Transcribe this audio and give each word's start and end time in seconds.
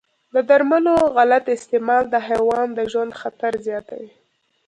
د 0.33 0.35
درملو 0.49 0.95
غلط 1.17 1.45
استعمال 1.57 2.03
د 2.09 2.15
حیوان 2.27 2.67
د 2.73 2.79
ژوند 2.91 3.11
خطر 3.21 3.51
زیاتوي. 3.67 4.09